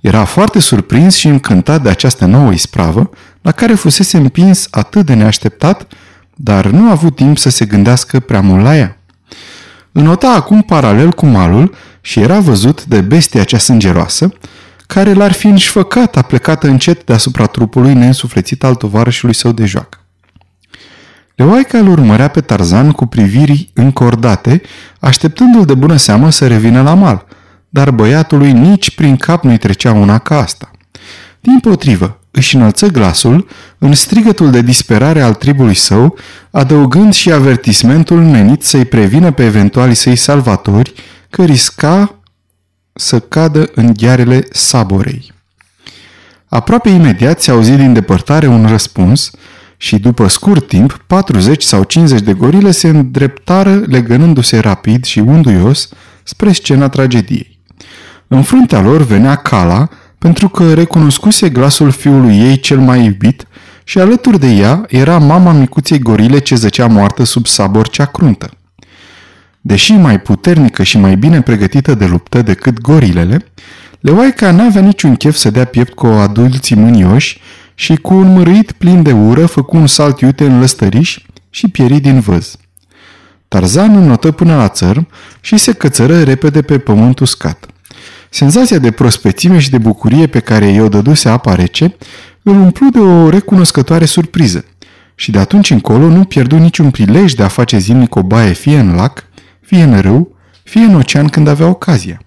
Era 0.00 0.24
foarte 0.24 0.58
surprins 0.58 1.14
și 1.14 1.26
încântat 1.26 1.82
de 1.82 1.88
această 1.88 2.24
nouă 2.24 2.52
ispravă, 2.52 3.10
la 3.42 3.52
care 3.52 3.74
fusese 3.74 4.16
împins 4.16 4.68
atât 4.70 5.06
de 5.06 5.14
neașteptat, 5.14 5.92
dar 6.34 6.66
nu 6.66 6.88
a 6.88 6.90
avut 6.90 7.16
timp 7.16 7.38
să 7.38 7.50
se 7.50 7.64
gândească 7.64 8.20
prea 8.20 8.40
mult 8.40 8.62
la 8.62 8.76
ea. 8.76 8.98
Înota 9.92 10.28
acum 10.28 10.62
paralel 10.62 11.10
cu 11.10 11.26
malul 11.26 11.74
și 12.00 12.20
era 12.20 12.38
văzut 12.38 12.84
de 12.84 13.00
bestia 13.00 13.44
cea 13.44 13.58
sângeroasă, 13.58 14.32
care 14.94 15.12
l-ar 15.12 15.32
fi 15.32 15.46
înșfăcat 15.46 16.16
aplecată 16.16 16.66
încet 16.66 17.04
deasupra 17.04 17.46
trupului 17.46 17.94
neînsuflețit 17.94 18.64
al 18.64 18.74
tovarășului 18.74 19.34
său 19.34 19.52
de 19.52 19.64
joacă. 19.64 19.98
Leoaica 21.34 21.78
îl 21.78 21.88
urmărea 21.88 22.28
pe 22.28 22.40
Tarzan 22.40 22.90
cu 22.90 23.06
priviri 23.06 23.70
încordate, 23.72 24.62
așteptându-l 25.00 25.64
de 25.64 25.74
bună 25.74 25.96
seamă 25.96 26.30
să 26.30 26.46
revină 26.46 26.82
la 26.82 26.94
mal, 26.94 27.26
dar 27.68 27.90
băiatului 27.90 28.52
nici 28.52 28.94
prin 28.94 29.16
cap 29.16 29.44
nu-i 29.44 29.58
trecea 29.58 29.92
una 29.92 30.18
ca 30.18 30.38
asta. 30.38 30.70
Din 31.40 31.58
potrivă, 31.60 32.20
își 32.30 32.56
înălță 32.56 32.86
glasul 32.86 33.48
în 33.78 33.94
strigătul 33.94 34.50
de 34.50 34.62
disperare 34.62 35.20
al 35.20 35.34
tribului 35.34 35.74
său, 35.74 36.18
adăugând 36.50 37.12
și 37.12 37.32
avertismentul 37.32 38.22
menit 38.22 38.62
să-i 38.62 38.84
prevină 38.84 39.32
pe 39.32 39.44
eventualii 39.44 39.94
săi 39.94 40.16
salvatori 40.16 40.92
că 41.30 41.44
risca 41.44 42.18
să 42.94 43.20
cadă 43.20 43.70
în 43.74 43.92
ghearele 43.96 44.46
saborei. 44.50 45.32
Aproape 46.48 46.88
imediat 46.88 47.40
se 47.40 47.50
auzi 47.50 47.70
din 47.70 47.92
depărtare 47.92 48.46
un 48.46 48.66
răspuns 48.66 49.30
și 49.76 49.98
după 49.98 50.28
scurt 50.28 50.68
timp, 50.68 51.04
40 51.06 51.62
sau 51.62 51.82
50 51.82 52.20
de 52.20 52.32
gorile 52.32 52.70
se 52.70 52.88
îndreptară 52.88 53.82
legănându-se 53.86 54.58
rapid 54.58 55.04
și 55.04 55.18
unduios 55.18 55.88
spre 56.22 56.52
scena 56.52 56.88
tragediei. 56.88 57.58
În 58.28 58.42
fruntea 58.42 58.80
lor 58.80 59.02
venea 59.02 59.34
Cala, 59.34 59.88
pentru 60.18 60.48
că 60.48 60.74
recunoscuse 60.74 61.48
glasul 61.48 61.90
fiului 61.90 62.38
ei 62.38 62.60
cel 62.60 62.78
mai 62.78 63.04
iubit 63.04 63.46
și 63.84 63.98
alături 63.98 64.40
de 64.40 64.46
ea 64.46 64.84
era 64.88 65.18
mama 65.18 65.52
micuței 65.52 65.98
gorile 65.98 66.38
ce 66.38 66.54
zăcea 66.54 66.86
moartă 66.86 67.24
sub 67.24 67.46
sabor 67.46 67.88
cea 67.88 68.04
cruntă. 68.04 68.50
Deși 69.66 69.92
mai 69.92 70.20
puternică 70.20 70.82
și 70.82 70.98
mai 70.98 71.16
bine 71.16 71.42
pregătită 71.42 71.94
de 71.94 72.06
luptă 72.06 72.42
decât 72.42 72.80
gorilele, 72.80 73.44
Leoaica 74.00 74.50
n-avea 74.50 74.82
niciun 74.82 75.16
chef 75.16 75.34
să 75.36 75.50
dea 75.50 75.64
piept 75.64 75.94
cu 75.94 76.06
adulții 76.06 76.76
mânioși 76.76 77.40
și 77.74 77.96
cu 77.96 78.14
un 78.14 78.32
mărâit 78.32 78.72
plin 78.72 79.02
de 79.02 79.12
ură 79.12 79.46
făcu 79.46 79.76
un 79.76 79.86
salt 79.86 80.20
iute 80.20 80.44
în 80.44 80.58
lăstăriș 80.58 81.18
și 81.50 81.68
pieri 81.68 82.00
din 82.00 82.20
văz. 82.20 82.56
Tarzan 83.48 83.96
înotă 83.96 84.30
până 84.30 84.56
la 84.56 84.68
țărm 84.68 85.08
și 85.40 85.56
se 85.56 85.72
cățără 85.72 86.22
repede 86.22 86.62
pe 86.62 86.78
pământ 86.78 87.18
uscat. 87.18 87.66
Senzația 88.30 88.78
de 88.78 88.90
prospețime 88.90 89.58
și 89.58 89.70
de 89.70 89.78
bucurie 89.78 90.26
pe 90.26 90.40
care 90.40 90.66
i-o 90.66 90.88
dăduse 90.88 91.28
apa 91.28 91.54
rece 91.54 91.96
îl 92.42 92.56
umplu 92.56 92.88
de 92.88 92.98
o 92.98 93.28
recunoscătoare 93.28 94.04
surpriză 94.04 94.64
și 95.14 95.30
de 95.30 95.38
atunci 95.38 95.70
încolo 95.70 96.08
nu 96.08 96.24
pierdu 96.24 96.56
niciun 96.56 96.90
prilej 96.90 97.32
de 97.32 97.42
a 97.42 97.48
face 97.48 97.78
zilnic 97.78 98.14
o 98.14 98.22
baie 98.22 98.52
fie 98.52 98.78
în 98.78 98.94
lac, 98.94 99.24
fie 99.74 99.82
în 99.82 100.00
râu, 100.00 100.36
fie 100.62 100.80
în 100.80 100.94
ocean 100.94 101.28
când 101.28 101.46
avea 101.46 101.66
ocazia. 101.66 102.20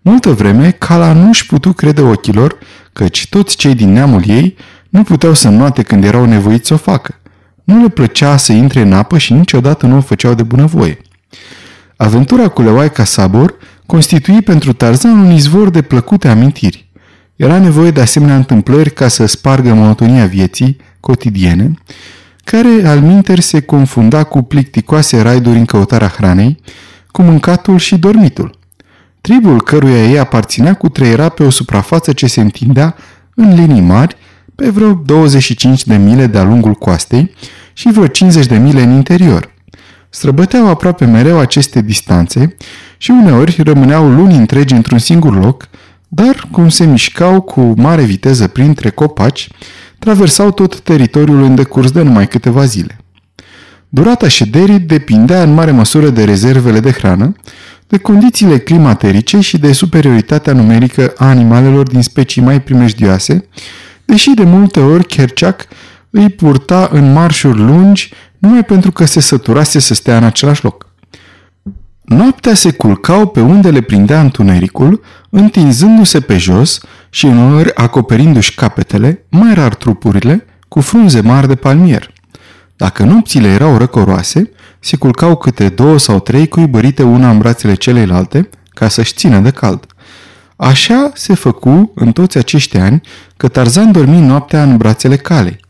Multă 0.00 0.30
vreme, 0.32 0.70
Cala 0.70 1.12
nu-și 1.12 1.46
putu 1.46 1.72
crede 1.72 2.00
ochilor, 2.00 2.58
căci 2.92 3.28
toți 3.28 3.56
cei 3.56 3.74
din 3.74 3.92
neamul 3.92 4.22
ei 4.26 4.56
nu 4.88 5.02
puteau 5.02 5.34
să 5.34 5.48
noate 5.48 5.82
când 5.82 6.04
erau 6.04 6.24
nevoiți 6.24 6.66
să 6.66 6.74
o 6.74 6.76
facă. 6.76 7.14
Nu 7.64 7.82
le 7.82 7.88
plăcea 7.88 8.36
să 8.36 8.52
intre 8.52 8.80
în 8.80 8.92
apă 8.92 9.18
și 9.18 9.32
niciodată 9.32 9.86
nu 9.86 9.96
o 9.96 10.00
făceau 10.00 10.34
de 10.34 10.42
bunăvoie. 10.42 10.98
Aventura 11.96 12.48
cu 12.48 12.62
Leoaica 12.62 13.04
Sabor 13.04 13.54
constitui 13.86 14.42
pentru 14.42 14.72
Tarzan 14.72 15.18
un 15.18 15.30
izvor 15.30 15.70
de 15.70 15.82
plăcute 15.82 16.28
amintiri. 16.28 16.90
Era 17.36 17.58
nevoie 17.58 17.90
de 17.90 18.00
asemenea 18.00 18.36
întâmplări 18.36 18.90
ca 18.90 19.08
să 19.08 19.26
spargă 19.26 19.74
monotonia 19.74 20.26
vieții 20.26 20.76
cotidiene, 21.00 21.74
care 22.44 22.86
al 22.86 23.00
minter 23.00 23.40
se 23.40 23.60
confunda 23.60 24.24
cu 24.24 24.42
plicticoase 24.42 25.20
raiduri 25.20 25.58
în 25.58 25.64
căutarea 25.64 26.08
hranei, 26.08 26.60
cu 27.10 27.22
mâncatul 27.22 27.78
și 27.78 27.98
dormitul. 27.98 28.58
Tribul 29.20 29.62
căruia 29.62 30.08
ei 30.08 30.18
aparținea 30.18 30.74
cutreiera 30.74 31.28
pe 31.28 31.42
o 31.42 31.50
suprafață 31.50 32.12
ce 32.12 32.26
se 32.26 32.40
întindea 32.40 32.94
în 33.34 33.54
linii 33.54 33.80
mari, 33.80 34.16
pe 34.54 34.68
vreo 34.68 34.92
25 35.04 35.84
de 35.84 35.96
mile 35.96 36.26
de-a 36.26 36.42
lungul 36.42 36.74
coastei 36.74 37.34
și 37.72 37.90
vreo 37.92 38.06
50 38.06 38.46
de 38.46 38.56
mile 38.56 38.82
în 38.82 38.90
interior. 38.90 39.52
Străbăteau 40.08 40.68
aproape 40.68 41.04
mereu 41.04 41.38
aceste 41.38 41.80
distanțe 41.80 42.56
și 42.98 43.10
uneori 43.10 43.60
rămâneau 43.64 44.10
luni 44.10 44.36
întregi 44.36 44.74
într-un 44.74 44.98
singur 44.98 45.38
loc, 45.38 45.68
dar 46.08 46.48
cum 46.50 46.68
se 46.68 46.84
mișcau 46.84 47.40
cu 47.40 47.74
mare 47.76 48.02
viteză 48.02 48.46
printre 48.46 48.90
copaci, 48.90 49.48
traversau 50.04 50.50
tot 50.50 50.80
teritoriul 50.80 51.42
în 51.42 51.54
decurs 51.54 51.90
de 51.90 52.02
numai 52.02 52.28
câteva 52.28 52.64
zile. 52.64 52.98
Durata 53.88 54.28
șederii 54.28 54.78
depindea 54.78 55.42
în 55.42 55.54
mare 55.54 55.70
măsură 55.70 56.08
de 56.08 56.24
rezervele 56.24 56.80
de 56.80 56.90
hrană, 56.90 57.34
de 57.86 57.98
condițiile 57.98 58.58
climaterice 58.58 59.40
și 59.40 59.58
de 59.58 59.72
superioritatea 59.72 60.52
numerică 60.52 61.12
a 61.16 61.28
animalelor 61.28 61.86
din 61.86 62.02
specii 62.02 62.42
mai 62.42 62.62
primejdioase, 62.62 63.48
deși 64.04 64.30
de 64.30 64.42
multe 64.42 64.80
ori 64.80 65.06
Kerchak 65.06 65.66
îi 66.10 66.28
purta 66.28 66.88
în 66.92 67.12
marșuri 67.12 67.58
lungi 67.58 68.12
numai 68.38 68.64
pentru 68.64 68.92
că 68.92 69.04
se 69.04 69.20
săturase 69.20 69.78
să 69.78 69.94
stea 69.94 70.16
în 70.16 70.24
același 70.24 70.64
loc. 70.64 70.86
Noaptea 72.04 72.54
se 72.54 72.70
culcau 72.70 73.26
pe 73.26 73.40
unde 73.40 73.70
le 73.70 73.80
prindea 73.80 74.20
întunericul, 74.20 75.02
întinzându-se 75.30 76.20
pe 76.20 76.36
jos 76.36 76.80
și 77.10 77.26
uneori 77.26 77.74
acoperindu-și 77.74 78.54
capetele, 78.54 79.24
mai 79.28 79.54
rar 79.54 79.74
trupurile, 79.74 80.46
cu 80.68 80.80
frunze 80.80 81.20
mari 81.20 81.48
de 81.48 81.54
palmier. 81.54 82.12
Dacă 82.76 83.02
nopțile 83.04 83.48
erau 83.48 83.76
răcoroase, 83.76 84.50
se 84.80 84.96
culcau 84.96 85.36
câte 85.36 85.68
două 85.68 85.98
sau 85.98 86.20
trei 86.20 86.48
cuibărite 86.48 87.02
una 87.02 87.30
în 87.30 87.38
brațele 87.38 87.74
celeilalte, 87.74 88.48
ca 88.68 88.88
să-și 88.88 89.14
țină 89.14 89.38
de 89.38 89.50
cald. 89.50 89.86
Așa 90.56 91.10
se 91.14 91.34
făcu 91.34 91.92
în 91.94 92.12
toți 92.12 92.38
acești 92.38 92.76
ani 92.76 93.00
că 93.36 93.48
Tarzan 93.48 93.92
dormi 93.92 94.20
noaptea 94.20 94.62
în 94.62 94.76
brațele 94.76 95.16
calei. 95.16 95.60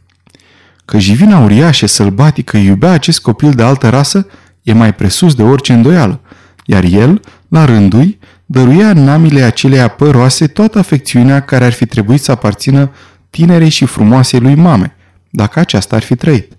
Că 0.84 0.98
jivina 0.98 1.38
uriașă 1.38 1.86
sălbatică 1.86 2.56
iubea 2.56 2.90
acest 2.90 3.20
copil 3.20 3.50
de 3.50 3.62
altă 3.62 3.88
rasă 3.88 4.26
e 4.62 4.72
mai 4.72 4.94
presus 4.94 5.34
de 5.34 5.42
orice 5.42 5.72
îndoială, 5.72 6.20
iar 6.64 6.85
el, 6.85 7.21
la 7.49 7.64
rândui, 7.64 8.18
dăruia 8.47 8.90
în 8.90 9.04
namile 9.04 9.42
acelea 9.42 9.88
păroase 9.88 10.47
toată 10.47 10.78
afecțiunea 10.78 11.40
care 11.40 11.64
ar 11.64 11.73
fi 11.73 11.87
trebuit 11.87 12.21
să 12.21 12.30
aparțină 12.30 12.90
tinerei 13.30 13.68
și 13.68 13.85
frumoasei 13.85 14.40
lui 14.40 14.54
mame, 14.54 14.97
dacă 15.30 15.59
aceasta 15.59 15.97
ar 15.97 16.02
fi 16.02 16.16
trăit. 16.16 16.52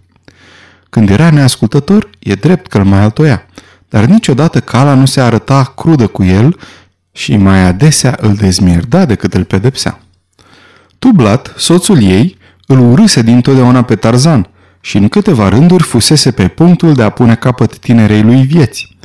Când 0.89 1.09
era 1.09 1.29
neascultător, 1.29 2.09
e 2.19 2.33
drept 2.33 2.67
că 2.67 2.77
îl 2.77 2.83
mai 2.83 2.99
altoia, 2.99 3.45
dar 3.89 4.05
niciodată 4.05 4.59
cala 4.59 4.93
nu 4.93 5.05
se 5.05 5.21
arăta 5.21 5.73
crudă 5.75 6.07
cu 6.07 6.23
el 6.23 6.59
și 7.11 7.37
mai 7.37 7.59
adesea 7.59 8.17
îl 8.21 8.35
dezmierda 8.35 9.05
decât 9.05 9.33
îl 9.33 9.43
pedepsea. 9.43 9.99
Tublat, 10.99 11.53
soțul 11.57 12.01
ei, 12.03 12.37
îl 12.67 12.79
urâse 12.79 13.21
dintotdeauna 13.21 13.81
pe 13.81 13.95
Tarzan 13.95 14.49
și 14.79 14.97
în 14.97 15.07
câteva 15.07 15.49
rânduri 15.49 15.83
fusese 15.83 16.31
pe 16.31 16.47
punctul 16.47 16.93
de 16.93 17.03
a 17.03 17.09
pune 17.09 17.35
capăt 17.35 17.77
tinerei 17.77 18.21
lui 18.21 18.41
vieți. 18.41 18.97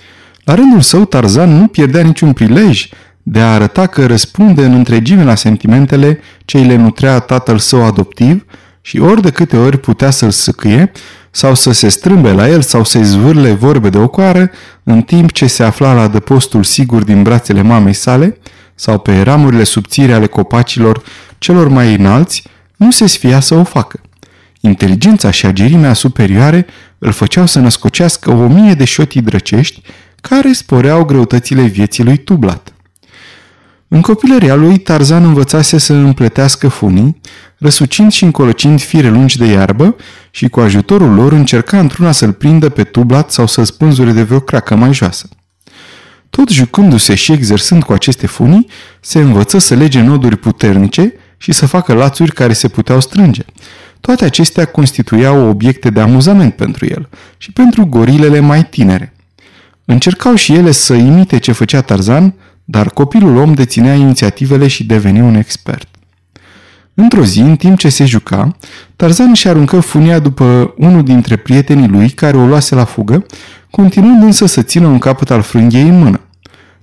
La 0.50 0.56
rândul 0.56 0.80
său, 0.80 1.04
Tarzan 1.04 1.58
nu 1.58 1.66
pierdea 1.66 2.02
niciun 2.02 2.32
prilej 2.32 2.88
de 3.22 3.40
a 3.40 3.52
arăta 3.52 3.86
că 3.86 4.06
răspunde 4.06 4.64
în 4.64 4.72
întregime 4.72 5.24
la 5.24 5.34
sentimentele 5.34 6.20
ce 6.44 6.58
îi 6.58 6.64
le 6.64 6.76
nutrea 6.76 7.18
tatăl 7.18 7.58
său 7.58 7.84
adoptiv 7.84 8.44
și 8.80 8.98
ori 8.98 9.22
de 9.22 9.30
câte 9.30 9.56
ori 9.56 9.78
putea 9.78 10.10
să-l 10.10 10.30
săcâie 10.30 10.92
sau 11.30 11.54
să 11.54 11.72
se 11.72 11.88
strâmbe 11.88 12.32
la 12.32 12.48
el 12.48 12.62
sau 12.62 12.84
să-i 12.84 13.04
zvârle 13.04 13.52
vorbe 13.52 13.88
de 13.88 13.98
ocoară, 13.98 14.50
în 14.82 15.02
timp 15.02 15.32
ce 15.32 15.46
se 15.46 15.62
afla 15.62 15.92
la 15.92 16.00
adăpostul 16.00 16.64
sigur 16.64 17.02
din 17.02 17.22
brațele 17.22 17.62
mamei 17.62 17.94
sale 17.94 18.38
sau 18.74 18.98
pe 18.98 19.20
ramurile 19.20 19.64
subțire 19.64 20.12
ale 20.12 20.26
copacilor 20.26 21.02
celor 21.38 21.68
mai 21.68 21.94
înalți, 21.94 22.42
nu 22.76 22.90
se 22.90 23.06
sfia 23.06 23.40
să 23.40 23.54
o 23.54 23.64
facă. 23.64 24.00
Inteligența 24.60 25.30
și 25.30 25.46
agerimea 25.46 25.92
superioare 25.92 26.66
îl 26.98 27.12
făceau 27.12 27.46
să 27.46 27.58
născocească 27.58 28.30
o 28.30 28.46
mie 28.46 28.74
de 28.74 28.84
șotii 28.84 29.22
drăcești 29.22 29.82
care 30.20 30.52
sporeau 30.52 31.04
greutățile 31.04 31.62
vieții 31.62 32.04
lui 32.04 32.16
Tublat. 32.16 32.74
În 33.88 34.00
copilăria 34.00 34.54
lui, 34.54 34.78
Tarzan 34.78 35.24
învățase 35.24 35.78
să 35.78 35.92
împletească 35.92 36.68
funii, 36.68 37.20
răsucind 37.58 38.12
și 38.12 38.24
încolăcind 38.24 38.80
fire 38.80 39.08
lungi 39.08 39.38
de 39.38 39.46
iarbă 39.46 39.96
și 40.30 40.48
cu 40.48 40.60
ajutorul 40.60 41.14
lor 41.14 41.32
încerca 41.32 41.78
într-una 41.78 42.12
să-l 42.12 42.32
prindă 42.32 42.68
pe 42.68 42.84
tublat 42.84 43.30
sau 43.30 43.46
să 43.46 43.62
spânzure 43.62 44.12
de 44.12 44.22
vreo 44.22 44.40
cracă 44.40 44.74
mai 44.74 44.92
joasă. 44.92 45.28
Tot 46.30 46.48
jucându-se 46.48 47.14
și 47.14 47.32
exersând 47.32 47.82
cu 47.82 47.92
aceste 47.92 48.26
funii, 48.26 48.66
se 49.00 49.18
învăță 49.18 49.58
să 49.58 49.74
lege 49.74 50.00
noduri 50.00 50.36
puternice 50.36 51.12
și 51.36 51.52
să 51.52 51.66
facă 51.66 51.92
lațuri 51.92 52.32
care 52.32 52.52
se 52.52 52.68
puteau 52.68 53.00
strânge. 53.00 53.42
Toate 54.00 54.24
acestea 54.24 54.64
constituiau 54.64 55.48
obiecte 55.48 55.90
de 55.90 56.00
amuzament 56.00 56.54
pentru 56.54 56.86
el 56.86 57.08
și 57.36 57.52
pentru 57.52 57.86
gorilele 57.86 58.40
mai 58.40 58.66
tinere. 58.66 59.14
Încercau 59.84 60.34
și 60.34 60.54
ele 60.54 60.70
să 60.70 60.94
imite 60.94 61.38
ce 61.38 61.52
făcea 61.52 61.80
Tarzan, 61.80 62.34
dar 62.64 62.90
copilul 62.90 63.36
om 63.36 63.54
deținea 63.54 63.94
inițiativele 63.94 64.66
și 64.66 64.84
deveni 64.84 65.20
un 65.20 65.34
expert. 65.34 65.88
Într-o 66.94 67.24
zi, 67.24 67.40
în 67.40 67.56
timp 67.56 67.78
ce 67.78 67.88
se 67.88 68.04
juca, 68.04 68.56
Tarzan 68.96 69.32
și 69.32 69.48
aruncă 69.48 69.80
funia 69.80 70.18
după 70.18 70.74
unul 70.76 71.02
dintre 71.02 71.36
prietenii 71.36 71.88
lui 71.88 72.10
care 72.10 72.36
o 72.36 72.46
luase 72.46 72.74
la 72.74 72.84
fugă, 72.84 73.26
continuând 73.70 74.22
însă 74.22 74.46
să 74.46 74.62
țină 74.62 74.86
un 74.86 74.98
capăt 74.98 75.30
al 75.30 75.42
frânghiei 75.42 75.88
în 75.88 75.98
mână. 75.98 76.20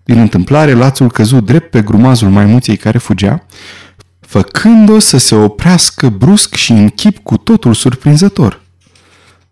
Din 0.04 0.18
întâmplare, 0.18 0.74
lațul 0.74 1.12
căzut 1.12 1.46
drept 1.46 1.70
pe 1.70 1.82
grumazul 1.82 2.30
maimuței 2.30 2.78
care 2.78 2.98
fugea, 2.98 3.46
făcând-o 4.20 5.00
să 5.00 5.18
se 5.18 5.36
oprească 5.36 6.10
brusc 6.10 6.56
și 6.56 6.72
în 6.72 6.90
chip 6.90 7.18
cu 7.18 7.38
totul 7.38 7.74
surprinzător. 7.74 8.62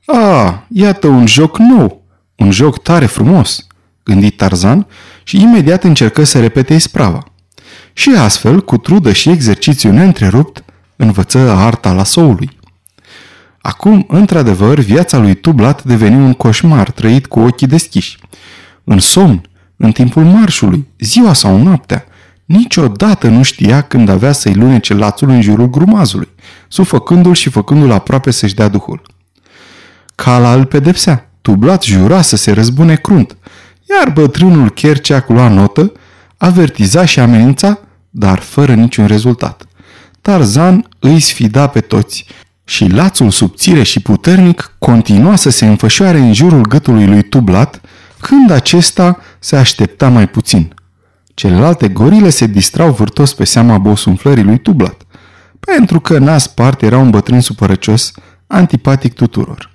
A, 0.05 0.65
iată 0.69 1.07
un 1.07 1.27
joc 1.27 1.57
nou, 1.57 2.04
un 2.35 2.51
joc 2.51 2.81
tare 2.81 3.05
frumos, 3.05 3.67
gândi 4.03 4.29
Tarzan 4.29 4.87
și 5.23 5.41
imediat 5.41 5.83
încercă 5.83 6.23
să 6.23 6.39
repete 6.39 6.73
isprava. 6.73 7.23
Și 7.93 8.09
astfel, 8.17 8.61
cu 8.61 8.77
trudă 8.77 9.11
și 9.11 9.29
exercițiu 9.29 9.91
neîntrerupt, 9.91 10.63
învăță 10.95 11.39
arta 11.39 11.91
la 11.91 12.03
soului. 12.03 12.57
Acum, 13.61 14.05
într-adevăr, 14.07 14.79
viața 14.79 15.17
lui 15.17 15.33
Tublat 15.33 15.83
deveni 15.83 16.15
un 16.15 16.33
coșmar 16.33 16.91
trăit 16.91 17.25
cu 17.25 17.39
ochii 17.39 17.67
deschiși. 17.67 18.17
În 18.83 18.99
somn, 18.99 19.41
în 19.77 19.91
timpul 19.91 20.23
marșului, 20.23 20.87
ziua 20.99 21.33
sau 21.33 21.57
noaptea, 21.57 22.05
niciodată 22.45 23.27
nu 23.27 23.43
știa 23.43 23.81
când 23.81 24.09
avea 24.09 24.31
să-i 24.31 24.53
lunece 24.53 24.93
lațul 24.93 25.29
în 25.29 25.41
jurul 25.41 25.69
grumazului, 25.69 26.29
sufăcându-l 26.67 27.33
și 27.33 27.49
făcându-l 27.49 27.91
aproape 27.91 28.31
să-și 28.31 28.55
dea 28.55 28.67
duhul. 28.67 29.01
Cala 30.15 30.53
îl 30.53 30.65
pedepsea, 30.65 31.29
Tublat 31.45 31.83
jura 31.83 32.21
să 32.21 32.35
se 32.35 32.51
răzbune 32.51 32.95
crunt, 32.95 33.37
iar 33.89 34.09
bătrânul 34.13 34.69
Cherceac 34.69 35.29
lua 35.29 35.47
notă, 35.47 35.91
avertiza 36.37 37.05
și 37.05 37.19
amenința, 37.19 37.79
dar 38.09 38.39
fără 38.39 38.73
niciun 38.73 39.05
rezultat. 39.05 39.65
Tarzan 40.21 40.87
îi 40.99 41.19
sfida 41.19 41.67
pe 41.67 41.79
toți 41.79 42.25
și 42.63 42.87
lațul 42.87 43.29
subțire 43.29 43.83
și 43.83 43.99
puternic 43.99 44.75
continua 44.79 45.35
să 45.35 45.49
se 45.49 45.65
înfășoare 45.65 46.17
în 46.17 46.33
jurul 46.33 46.61
gâtului 46.61 47.07
lui 47.07 47.21
Tublat, 47.21 47.81
când 48.19 48.51
acesta 48.51 49.19
se 49.39 49.55
aștepta 49.55 50.09
mai 50.09 50.27
puțin. 50.27 50.73
Celelalte 51.33 51.87
gorile 51.87 52.29
se 52.29 52.47
distrau 52.47 52.91
vârtos 52.91 53.33
pe 53.33 53.43
seama 53.43 53.77
bosunflării 53.77 54.43
lui 54.43 54.57
Tublat, 54.57 55.01
pentru 55.59 55.99
că 55.99 56.17
Naspart 56.17 56.81
era 56.81 56.97
un 56.97 57.09
bătrân 57.09 57.41
supărăcios, 57.41 58.11
antipatic 58.47 59.13
tuturor. 59.13 59.73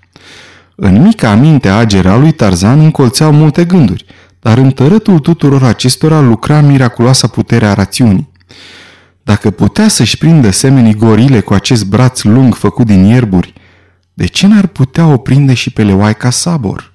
În 0.82 1.02
mica 1.02 1.30
aminte 1.30 1.68
agera 1.68 2.16
lui 2.16 2.32
Tarzan 2.32 2.80
încolțeau 2.80 3.32
multe 3.32 3.64
gânduri, 3.64 4.04
dar 4.38 4.58
în 4.58 4.70
tărătul 4.70 5.18
tuturor 5.18 5.62
acestora 5.62 6.20
lucra 6.20 6.60
miraculoasa 6.60 7.26
putere 7.26 7.66
a 7.66 7.74
rațiunii. 7.74 8.32
Dacă 9.22 9.50
putea 9.50 9.88
să-și 9.88 10.18
prindă 10.18 10.50
semenii 10.50 10.94
gorile 10.94 11.40
cu 11.40 11.54
acest 11.54 11.86
braț 11.86 12.22
lung 12.22 12.54
făcut 12.54 12.86
din 12.86 13.04
ierburi, 13.04 13.52
de 14.14 14.26
ce 14.26 14.46
n-ar 14.46 14.66
putea 14.66 15.06
o 15.06 15.16
prinde 15.16 15.54
și 15.54 15.70
pe 15.70 15.82
leoaica 15.84 16.30
Sabor? 16.30 16.92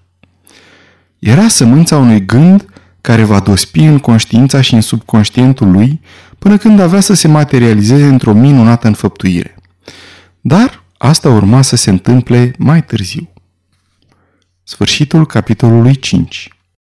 Era 1.20 1.48
sămânța 1.48 1.98
unui 1.98 2.26
gând 2.26 2.66
care 3.02 3.24
va 3.24 3.40
dospi 3.40 3.80
în 3.80 4.00
conștiința 4.00 4.62
și 4.62 4.74
în 4.74 4.82
subconștientul 4.82 5.72
lui 5.72 6.02
până 6.40 6.58
când 6.58 6.80
avea 6.80 7.00
să 7.00 7.14
se 7.14 7.28
materializeze 7.28 8.06
într-o 8.06 8.34
minunată 8.34 8.88
înfăptuire. 8.88 9.56
Dar 10.42 10.84
asta 10.98 11.30
urma 11.30 11.62
să 11.62 11.76
se 11.76 11.90
întâmple 11.90 12.54
mai 12.58 12.84
târziu. 12.84 13.30
Sfârșitul 14.68 15.26
capitolului 15.26 15.96
5 15.96 16.55